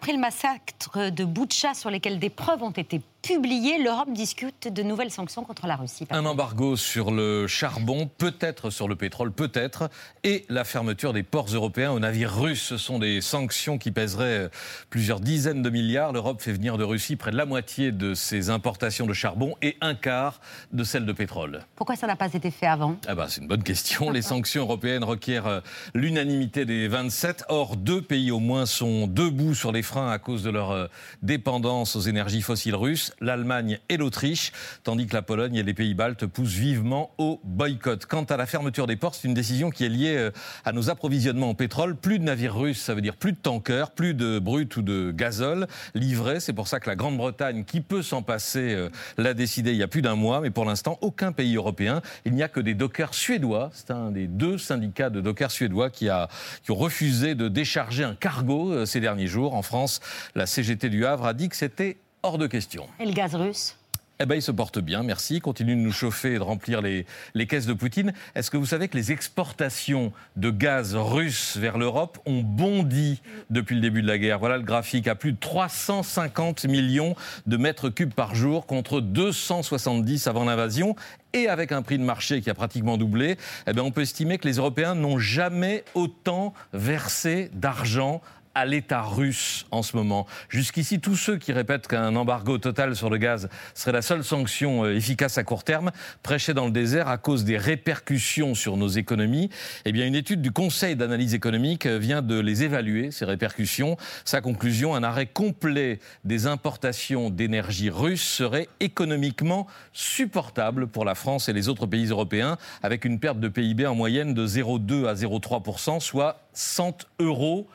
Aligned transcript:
Après 0.00 0.12
le 0.12 0.20
massacre 0.20 1.10
de 1.10 1.24
Boutcha 1.24 1.74
sur 1.74 1.90
lesquels 1.90 2.20
des 2.20 2.30
preuves 2.30 2.62
ont 2.62 2.70
été 2.70 3.00
publiées, 3.22 3.78
l'Europe 3.82 4.12
discute 4.12 4.72
de 4.72 4.82
nouvelles 4.82 5.10
sanctions 5.10 5.44
contre 5.44 5.66
la 5.66 5.76
Russie. 5.76 6.06
Un 6.10 6.24
embargo 6.24 6.76
sur 6.76 7.10
le 7.10 7.46
charbon, 7.46 8.08
peut-être 8.18 8.70
sur 8.70 8.88
le 8.88 8.96
pétrole, 8.96 9.32
peut-être, 9.32 9.90
et 10.24 10.44
la 10.48 10.64
fermeture 10.64 11.12
des 11.12 11.22
ports 11.22 11.48
européens 11.52 11.92
aux 11.92 12.00
navires 12.00 12.34
russes. 12.34 12.62
Ce 12.62 12.76
sont 12.76 12.98
des 12.98 13.20
sanctions 13.20 13.78
qui 13.78 13.90
pèseraient 13.90 14.50
plusieurs 14.90 15.20
dizaines 15.20 15.62
de 15.62 15.70
milliards. 15.70 16.12
L'Europe 16.12 16.40
fait 16.40 16.52
venir 16.52 16.78
de 16.78 16.84
Russie 16.84 17.16
près 17.16 17.30
de 17.30 17.36
la 17.36 17.46
moitié 17.46 17.92
de 17.92 18.14
ses 18.14 18.50
importations 18.50 19.06
de 19.06 19.12
charbon 19.12 19.54
et 19.62 19.76
un 19.80 19.94
quart 19.94 20.40
de 20.72 20.84
celles 20.84 21.06
de 21.06 21.12
pétrole. 21.12 21.64
Pourquoi 21.76 21.96
ça 21.96 22.06
n'a 22.06 22.16
pas 22.16 22.32
été 22.32 22.50
fait 22.50 22.66
avant? 22.66 22.96
Ah 23.06 23.14
bah, 23.14 23.26
C'est 23.28 23.40
une 23.40 23.48
bonne 23.48 23.62
question. 23.62 24.10
Les 24.18 24.22
sanctions 24.22 24.62
européennes 24.62 25.04
requièrent 25.04 25.62
l'unanimité 25.94 26.64
des 26.64 26.88
27. 26.88 27.44
Or, 27.48 27.76
deux 27.76 28.02
pays 28.02 28.30
au 28.30 28.40
moins 28.40 28.66
sont 28.66 29.06
debout 29.06 29.54
sur 29.54 29.72
les 29.72 29.82
freins 29.82 30.10
à 30.10 30.18
cause 30.18 30.42
de 30.42 30.50
leur 30.50 30.70
euh, 30.70 30.86
dépendance 31.22 31.96
aux 31.96 32.00
énergies 32.00 32.42
fossiles 32.42 32.76
russes, 32.76 33.07
l'Allemagne 33.20 33.78
et 33.88 33.96
l'Autriche, 33.96 34.52
tandis 34.84 35.06
que 35.06 35.14
la 35.14 35.22
Pologne 35.22 35.56
et 35.56 35.62
les 35.62 35.74
pays 35.74 35.94
baltes 35.94 36.26
poussent 36.26 36.54
vivement 36.54 37.12
au 37.18 37.40
boycott. 37.44 38.06
Quant 38.06 38.24
à 38.24 38.36
la 38.36 38.46
fermeture 38.46 38.86
des 38.86 38.96
ports, 38.96 39.14
c'est 39.14 39.28
une 39.28 39.34
décision 39.34 39.70
qui 39.70 39.84
est 39.84 39.88
liée 39.88 40.16
euh, 40.16 40.30
à 40.64 40.72
nos 40.72 40.90
approvisionnements 40.90 41.50
en 41.50 41.54
pétrole. 41.54 41.96
Plus 41.96 42.18
de 42.18 42.24
navires 42.24 42.56
russes, 42.56 42.80
ça 42.80 42.94
veut 42.94 43.00
dire 43.00 43.16
plus 43.16 43.32
de 43.32 43.38
tankers, 43.38 43.90
plus 43.90 44.14
de 44.14 44.38
brut 44.38 44.76
ou 44.76 44.82
de 44.82 45.10
gazole 45.10 45.66
livrés. 45.94 46.40
C'est 46.40 46.52
pour 46.52 46.68
ça 46.68 46.80
que 46.80 46.88
la 46.88 46.96
Grande-Bretagne, 46.96 47.64
qui 47.64 47.80
peut 47.80 48.02
s'en 48.02 48.22
passer, 48.22 48.74
euh, 48.74 48.88
l'a 49.16 49.34
décidé 49.34 49.72
il 49.72 49.78
y 49.78 49.82
a 49.82 49.88
plus 49.88 50.02
d'un 50.02 50.14
mois. 50.14 50.40
Mais 50.40 50.50
pour 50.50 50.64
l'instant, 50.64 50.98
aucun 51.00 51.32
pays 51.32 51.56
européen. 51.56 52.02
Il 52.24 52.34
n'y 52.34 52.42
a 52.42 52.48
que 52.48 52.60
des 52.60 52.74
dockers 52.74 53.14
suédois. 53.14 53.70
C'est 53.72 53.90
un 53.90 54.10
des 54.10 54.26
deux 54.26 54.58
syndicats 54.58 55.10
de 55.10 55.20
dockers 55.20 55.50
suédois 55.50 55.90
qui, 55.90 56.08
a, 56.08 56.28
qui 56.62 56.70
ont 56.70 56.76
refusé 56.76 57.34
de 57.34 57.48
décharger 57.48 58.04
un 58.04 58.14
cargo 58.14 58.84
ces 58.86 59.00
derniers 59.00 59.26
jours. 59.26 59.54
En 59.54 59.62
France, 59.62 60.00
la 60.34 60.46
CGT 60.46 60.88
du 60.88 61.04
Havre 61.04 61.26
a 61.26 61.34
dit 61.34 61.48
que 61.48 61.56
c'était 61.56 61.98
hors 62.28 62.36
de 62.36 62.46
question. 62.46 62.86
Et 63.00 63.06
le 63.06 63.12
gaz 63.12 63.34
russe 63.34 63.74
eh 64.20 64.26
bien, 64.26 64.34
il 64.34 64.42
se 64.42 64.50
porte 64.50 64.80
bien, 64.80 65.04
merci. 65.04 65.36
Il 65.36 65.40
continue 65.40 65.76
de 65.76 65.80
nous 65.80 65.92
chauffer 65.92 66.34
et 66.34 66.38
de 66.38 66.42
remplir 66.42 66.82
les, 66.82 67.06
les 67.34 67.46
caisses 67.46 67.66
de 67.66 67.72
Poutine. 67.72 68.12
Est-ce 68.34 68.50
que 68.50 68.56
vous 68.56 68.66
savez 68.66 68.88
que 68.88 68.96
les 68.96 69.12
exportations 69.12 70.12
de 70.34 70.50
gaz 70.50 70.96
russe 70.96 71.56
vers 71.56 71.78
l'Europe 71.78 72.18
ont 72.26 72.42
bondi 72.42 73.22
depuis 73.48 73.76
le 73.76 73.80
début 73.80 74.02
de 74.02 74.08
la 74.08 74.18
guerre? 74.18 74.40
Voilà 74.40 74.56
le 74.56 74.64
graphique, 74.64 75.06
à 75.06 75.14
plus 75.14 75.30
de 75.30 75.38
350 75.38 76.64
millions 76.64 77.14
de 77.46 77.56
mètres 77.56 77.90
cubes 77.90 78.12
par 78.12 78.34
jour 78.34 78.66
contre 78.66 79.00
270 79.00 80.26
avant 80.26 80.44
l'invasion. 80.44 80.96
Et 81.32 81.46
avec 81.46 81.70
un 81.70 81.82
prix 81.82 81.98
de 81.98 82.02
marché 82.02 82.40
qui 82.40 82.50
a 82.50 82.54
pratiquement 82.54 82.96
doublé, 82.96 83.36
eh 83.68 83.72
bien, 83.72 83.84
on 83.84 83.92
peut 83.92 84.00
estimer 84.00 84.38
que 84.38 84.48
les 84.48 84.56
Européens 84.56 84.96
n'ont 84.96 85.20
jamais 85.20 85.84
autant 85.94 86.54
versé 86.72 87.52
d'argent 87.54 88.20
à 88.58 88.64
l'État 88.64 89.02
russe 89.02 89.66
en 89.70 89.84
ce 89.84 89.96
moment. 89.96 90.26
Jusqu'ici, 90.48 90.98
tous 90.98 91.14
ceux 91.14 91.36
qui 91.36 91.52
répètent 91.52 91.86
qu'un 91.86 92.16
embargo 92.16 92.58
total 92.58 92.96
sur 92.96 93.08
le 93.08 93.16
gaz 93.16 93.48
serait 93.72 93.92
la 93.92 94.02
seule 94.02 94.24
sanction 94.24 94.84
euh, 94.84 94.96
efficace 94.96 95.38
à 95.38 95.44
court 95.44 95.62
terme 95.62 95.92
prêchaient 96.24 96.54
dans 96.54 96.66
le 96.66 96.72
désert 96.72 97.06
à 97.06 97.18
cause 97.18 97.44
des 97.44 97.56
répercussions 97.56 98.56
sur 98.56 98.76
nos 98.76 98.88
économies. 98.88 99.48
Eh 99.84 99.92
bien, 99.92 100.06
une 100.06 100.16
étude 100.16 100.42
du 100.42 100.50
Conseil 100.50 100.96
d'analyse 100.96 101.34
économique 101.34 101.86
euh, 101.86 101.98
vient 101.98 102.20
de 102.20 102.40
les 102.40 102.64
évaluer, 102.64 103.12
ces 103.12 103.24
répercussions. 103.24 103.96
Sa 104.24 104.40
conclusion, 104.40 104.96
un 104.96 105.04
arrêt 105.04 105.26
complet 105.26 106.00
des 106.24 106.48
importations 106.48 107.30
d'énergie 107.30 107.90
russe 107.90 108.22
serait 108.22 108.66
économiquement 108.80 109.68
supportable 109.92 110.88
pour 110.88 111.04
la 111.04 111.14
France 111.14 111.48
et 111.48 111.52
les 111.52 111.68
autres 111.68 111.86
pays 111.86 112.06
européens, 112.06 112.58
avec 112.82 113.04
une 113.04 113.20
perte 113.20 113.38
de 113.38 113.46
PIB 113.46 113.86
en 113.86 113.94
moyenne 113.94 114.34
de 114.34 114.44
0,2 114.44 115.06
à 115.06 115.14
0,3% 115.14 116.00
soit 116.00 116.42
100 116.54 117.06
euros 117.20 117.68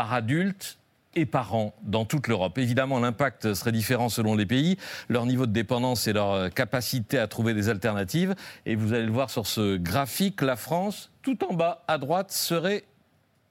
par 0.00 0.14
adulte 0.14 0.78
et 1.14 1.26
par 1.26 1.54
an 1.54 1.74
dans 1.82 2.06
toute 2.06 2.26
l'Europe. 2.26 2.56
Évidemment, 2.56 3.00
l'impact 3.00 3.52
serait 3.52 3.70
différent 3.70 4.08
selon 4.08 4.34
les 4.34 4.46
pays, 4.46 4.78
leur 5.10 5.26
niveau 5.26 5.44
de 5.44 5.52
dépendance 5.52 6.08
et 6.08 6.14
leur 6.14 6.48
capacité 6.54 7.18
à 7.18 7.26
trouver 7.26 7.52
des 7.52 7.68
alternatives. 7.68 8.34
Et 8.64 8.76
vous 8.76 8.94
allez 8.94 9.04
le 9.04 9.12
voir 9.12 9.28
sur 9.28 9.46
ce 9.46 9.76
graphique, 9.76 10.40
la 10.40 10.56
France, 10.56 11.10
tout 11.20 11.44
en 11.44 11.52
bas 11.52 11.84
à 11.86 11.98
droite, 11.98 12.32
serait 12.32 12.84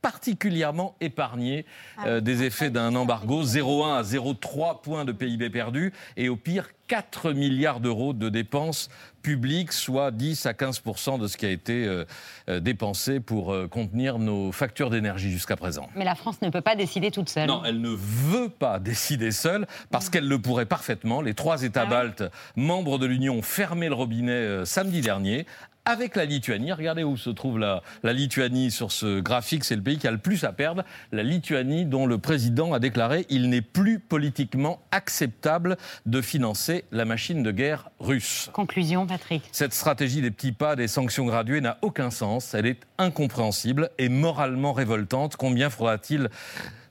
particulièrement 0.02 0.96
épargnée 1.02 1.68
ah 1.98 2.08
euh, 2.08 2.20
des 2.20 2.42
effets 2.42 2.72
d'un 2.72 2.96
embargo, 2.96 3.44
0,1 3.44 4.00
à 4.00 4.02
0,3 4.02 4.82
points 4.82 5.06
de 5.06 5.12
PIB 5.12 5.52
perdu 5.52 5.94
et 6.18 6.30
au 6.30 6.36
pire 6.36 6.68
4 6.90 7.34
milliards 7.34 7.80
d'euros 7.80 8.14
de 8.14 8.30
dépenses 8.30 8.90
publiques, 9.22 9.74
soit 9.74 10.12
10 10.12 10.46
à 10.48 10.54
15 10.54 10.82
de 11.20 11.28
ce 11.28 11.38
qui 11.38 11.46
a 11.46 11.50
été 11.50 11.86
euh, 11.86 12.04
euh, 12.50 12.60
dépensé 12.60 13.20
pour 13.20 13.56
contenir 13.70 14.18
nos 14.18 14.52
factures 14.52 14.90
d'énergie 14.90 15.32
jusqu'à 15.32 15.56
présent. 15.56 15.88
Mais 15.96 16.04
la 16.04 16.16
France 16.16 16.42
ne 16.42 16.50
peut 16.50 16.62
pas 16.62 16.76
décider 16.76 17.12
toute 17.12 17.30
seule. 17.30 17.48
Non, 17.48 17.62
elle 17.64 17.80
ne 17.80 17.90
veut 17.90 18.50
pas 18.50 18.80
décider 18.80 19.32
seule 19.32 19.68
parce 19.92 20.10
qu'elle 20.10 20.28
le 20.28 20.40
pourrait 20.40 20.66
parfaitement. 20.66 21.22
Les 21.22 21.36
trois 21.36 21.64
États 21.64 21.84
ah 21.84 21.86
baltes, 21.90 22.24
membres 22.56 22.98
de 22.98 23.06
l'Union, 23.06 23.36
ont 23.36 23.42
fermé 23.44 23.88
le 23.88 23.94
robinet 23.94 24.66
samedi 24.66 25.02
dernier 25.02 25.46
avec 25.90 26.16
la 26.16 26.26
Lituanie. 26.26 26.72
Regardez 26.72 27.04
où 27.04 27.18
se 27.18 27.30
trouve 27.30 27.58
la, 27.58 27.82
Lituanie 28.04 28.70
sur 28.70 28.92
ce 28.92 29.20
graphique. 29.20 29.64
C'est 29.64 29.76
le 29.76 29.82
pays 29.82 29.98
qui 29.98 30.08
a 30.08 30.12
le 30.12 30.18
plus 30.18 30.44
à 30.44 30.52
perdre. 30.52 30.84
La 31.12 31.24
Lituanie 31.24 31.86
dont 31.86 32.06
le 32.06 32.20
président 32.20 32.74
a 32.74 32.80
déclaré 32.80 33.26
il 33.30 33.50
n'est 33.50 33.62
plus 33.62 34.00
politiquement 34.00 34.82
acceptable 34.92 35.78
de 36.06 36.22
financer 36.22 36.79
la 36.92 37.06
machine 37.06 37.44
de 37.44 37.52
guerre 37.52 37.90
russe. 38.00 38.50
Conclusion, 38.54 39.06
Patrick. 39.06 39.44
Cette 39.52 39.74
stratégie 39.74 40.22
des 40.22 40.32
petits 40.32 40.52
pas, 40.52 40.76
des 40.76 40.88
sanctions 40.88 41.26
graduées 41.26 41.62
n'a 41.62 41.78
aucun 41.82 42.12
sens. 42.12 42.54
Elle 42.54 42.66
est 42.66 42.82
incompréhensible 42.98 43.90
et 43.98 44.10
moralement 44.10 44.74
révoltante. 44.74 45.36
Combien 45.36 45.70
faudra-t-il 45.70 46.30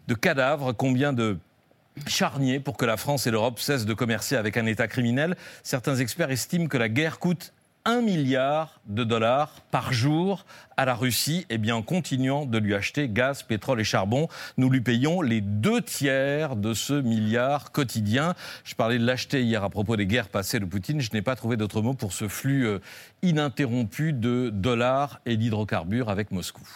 de 0.07 0.15
cadavres 0.15 0.73
Combien 0.73 1.13
de 1.13 1.39
charniers 2.07 2.61
pour 2.61 2.77
que 2.77 2.85
la 2.85 2.97
France 2.97 3.27
et 3.27 3.31
l'Europe 3.31 3.59
cessent 3.59 3.87
de 3.87 3.95
commercer 3.95 4.37
avec 4.37 4.57
un 4.57 4.67
État 4.67 4.89
criminel? 4.89 5.37
Certains 5.63 5.97
experts 5.97 6.31
estiment 6.31 6.69
que 6.69 6.79
la 6.79 6.89
guerre 6.89 7.19
coûte 7.19 7.53
1 7.89 8.03
milliard 8.03 8.81
de 8.85 9.03
dollars 9.03 9.63
par 9.71 9.95
jour 9.95 10.45
à 10.77 10.85
la 10.85 10.95
Russie, 10.95 11.47
eh 11.49 11.57
bien, 11.57 11.75
en 11.75 11.81
continuant 11.81 12.45
de 12.45 12.59
lui 12.59 12.75
acheter 12.75 13.09
gaz, 13.09 13.43
pétrole 13.43 13.81
et 13.81 13.85
charbon. 13.85 14.29
Nous 14.59 14.69
lui 14.69 14.83
payons 14.83 15.23
les 15.23 15.41
deux 15.41 15.81
tiers 15.81 16.55
de 16.55 16.75
ce 16.75 16.93
milliard 16.93 17.73
quotidien. 17.73 18.35
Je 18.65 18.75
parlais 18.75 18.99
de 18.99 19.07
l'acheter 19.07 19.43
hier 19.43 19.65
à 19.65 19.71
propos 19.71 19.97
des 19.97 20.05
guerres 20.05 20.29
passées 20.29 20.61
de 20.61 20.67
Poutine. 20.67 21.01
Je 21.01 21.09
n'ai 21.15 21.23
pas 21.23 21.35
trouvé 21.35 21.57
d'autre 21.57 21.81
mot 21.81 21.95
pour 21.95 22.13
ce 22.13 22.29
flux 22.29 22.67
euh, 22.67 22.79
ininterrompu 23.23 24.13
de 24.13 24.51
dollars 24.51 25.21
et 25.25 25.39
d'hydrocarbures 25.39 26.11
avec 26.11 26.31
Moscou. 26.31 26.69